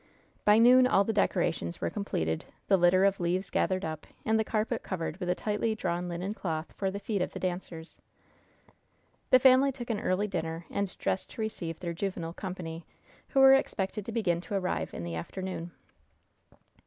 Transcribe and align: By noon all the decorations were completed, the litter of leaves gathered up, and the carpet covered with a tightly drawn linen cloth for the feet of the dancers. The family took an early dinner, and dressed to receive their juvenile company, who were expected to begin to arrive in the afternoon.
By 0.45 0.57
noon 0.57 0.87
all 0.87 1.03
the 1.03 1.13
decorations 1.13 1.79
were 1.79 1.91
completed, 1.91 2.45
the 2.69 2.75
litter 2.75 3.05
of 3.05 3.19
leaves 3.19 3.51
gathered 3.51 3.85
up, 3.85 4.07
and 4.25 4.39
the 4.39 4.43
carpet 4.43 4.81
covered 4.81 5.17
with 5.17 5.29
a 5.29 5.35
tightly 5.35 5.75
drawn 5.75 6.07
linen 6.09 6.33
cloth 6.33 6.73
for 6.75 6.89
the 6.89 6.97
feet 6.99 7.21
of 7.21 7.33
the 7.33 7.39
dancers. 7.39 8.01
The 9.29 9.37
family 9.37 9.71
took 9.71 9.91
an 9.91 9.99
early 9.99 10.27
dinner, 10.27 10.65
and 10.71 10.97
dressed 10.97 11.29
to 11.33 11.41
receive 11.41 11.79
their 11.79 11.93
juvenile 11.93 12.33
company, 12.33 12.83
who 13.29 13.41
were 13.41 13.53
expected 13.53 14.03
to 14.07 14.11
begin 14.11 14.41
to 14.41 14.55
arrive 14.55 14.91
in 14.91 15.03
the 15.03 15.13
afternoon. 15.13 15.69